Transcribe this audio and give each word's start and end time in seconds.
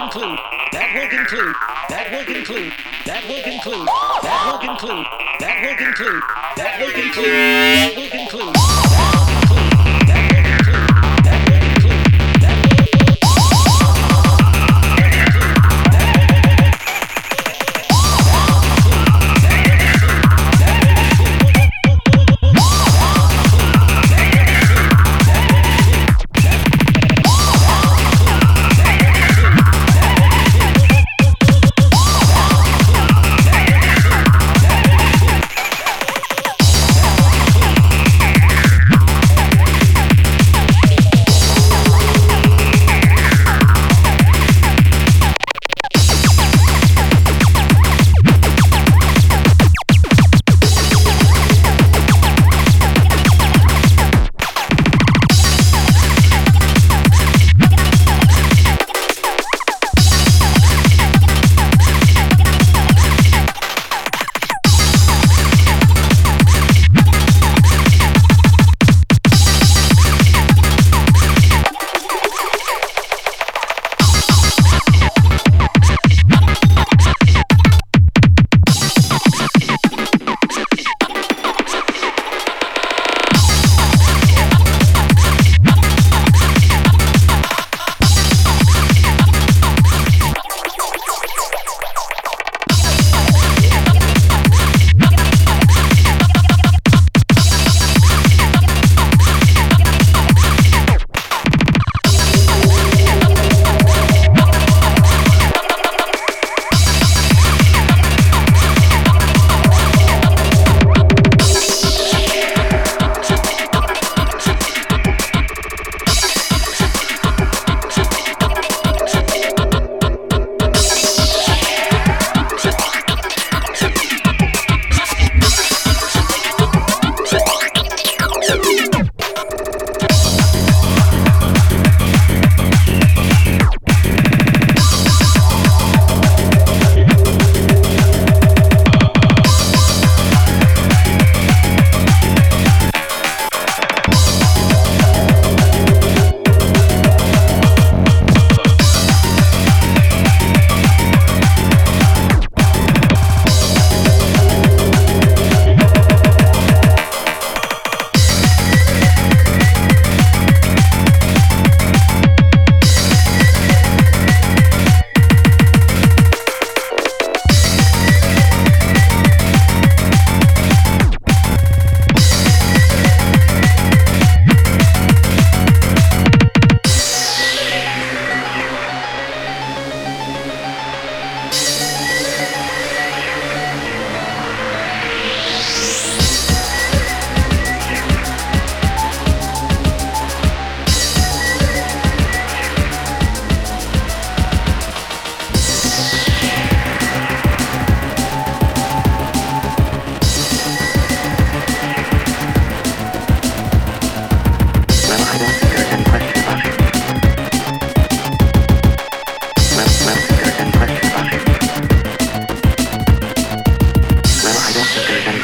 conclude, 0.00 0.38
that 0.72 0.94
will 0.94 1.08
conclude, 1.08 1.54
that 1.90 2.10
will 2.10 2.24
conclude, 2.24 2.72
that 3.04 3.22
will 3.28 3.42
conclude, 3.42 3.86
that 4.22 4.40
will 4.46 4.58
conclude, 4.58 5.06
that 5.40 5.60
will 5.60 5.76
conclude, 5.76 6.22
that 6.56 6.80
will 6.80 6.92
conclude, 6.92 7.26
that 7.26 7.92
will 7.96 8.10
conclude. 8.10 9.29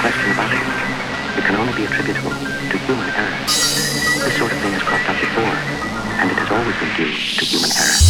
question 0.00 0.32
about 0.32 0.52
it. 0.52 0.62
It 1.38 1.44
can 1.44 1.56
only 1.56 1.72
be 1.74 1.84
attributable 1.84 2.30
to 2.30 2.76
human 2.78 3.08
error. 3.10 3.40
This 4.24 4.36
sort 4.38 4.52
of 4.52 4.58
thing 4.58 4.72
has 4.72 4.82
cropped 4.82 5.08
up 5.08 5.20
before, 5.20 5.56
and 6.20 6.30
it 6.30 6.38
has 6.38 6.50
always 6.50 6.76
been 6.76 6.92
due 6.96 7.12
to 7.12 7.44
human 7.44 7.70
error. 7.72 8.05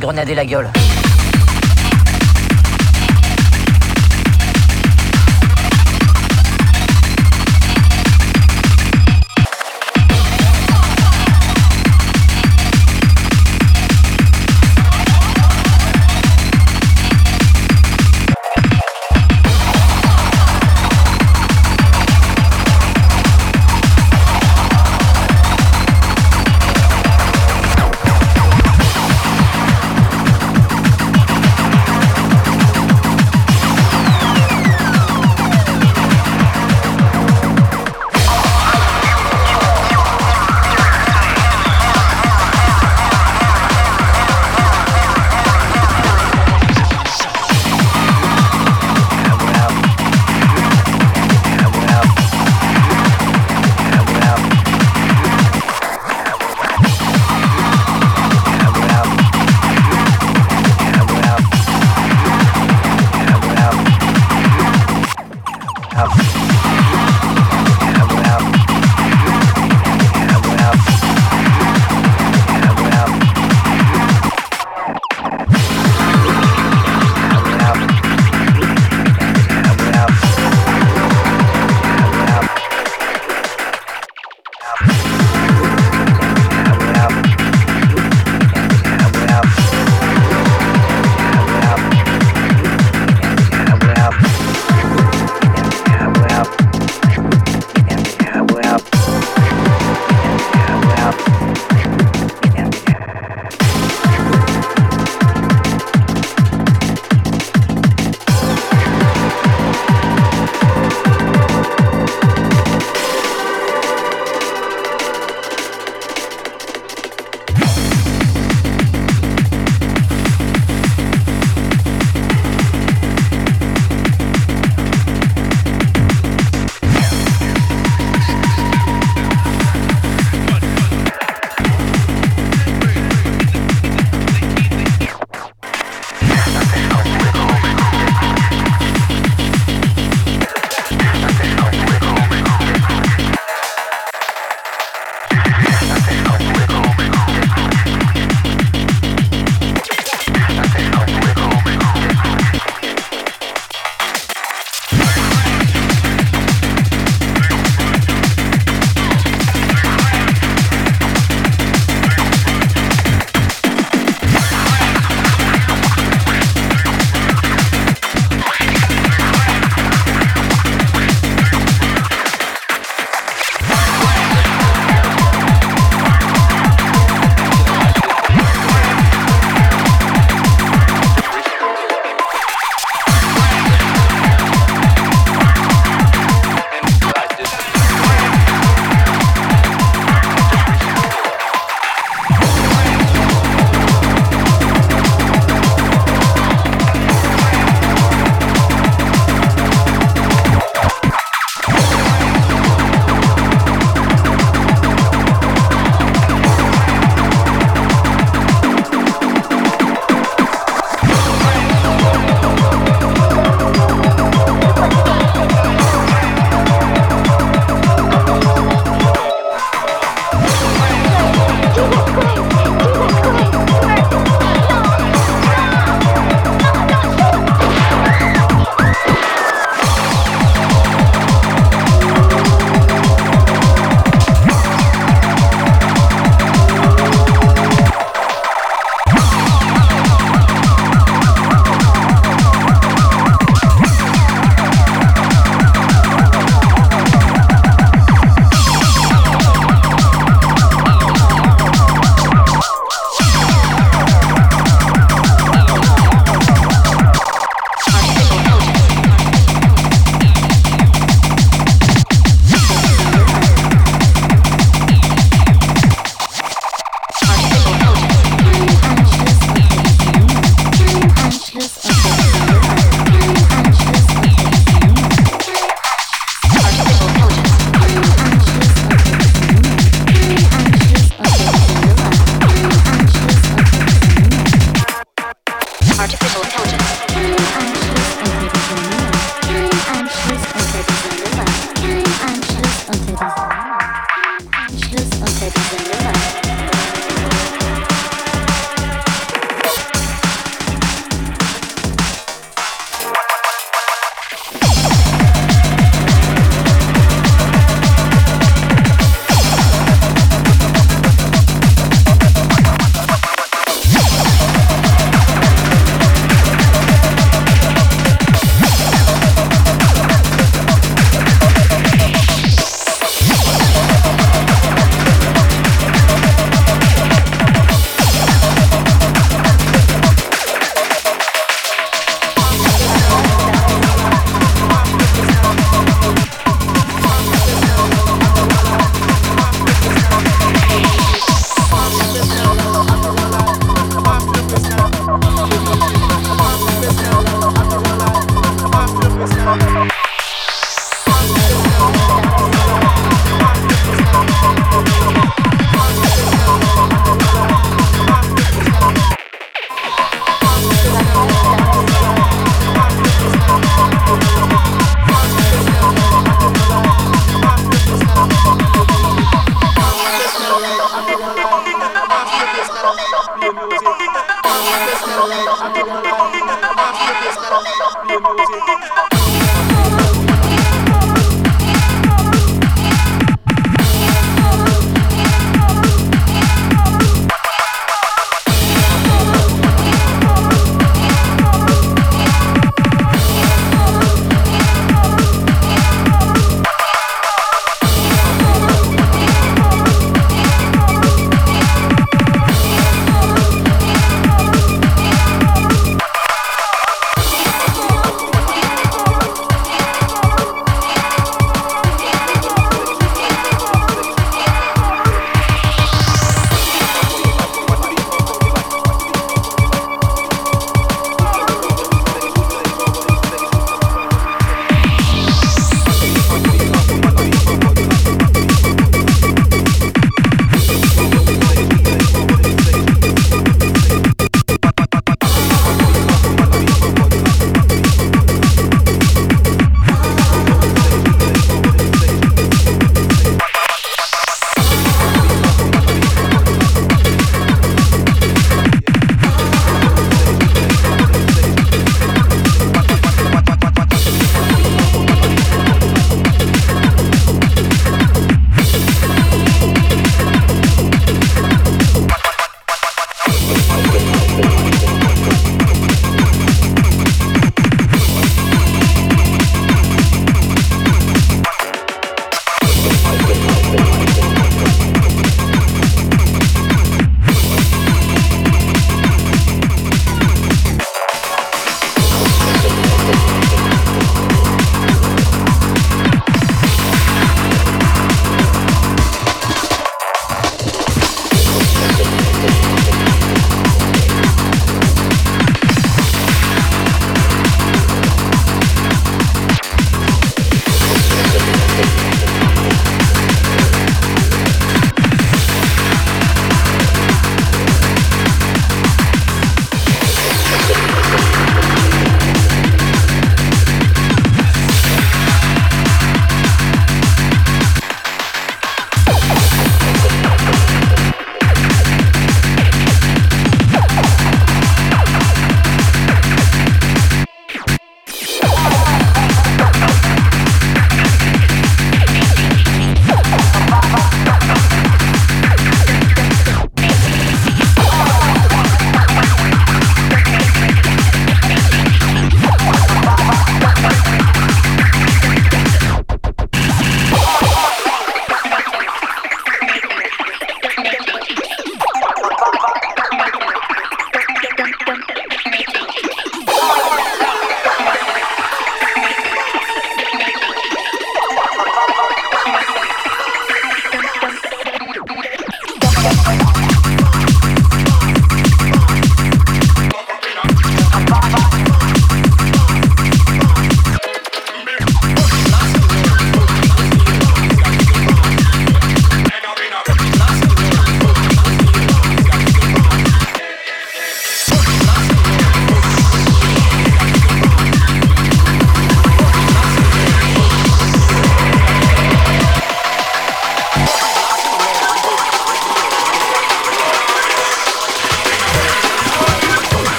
grenader 0.00 0.34
la 0.34 0.44
gueule. 0.44 0.79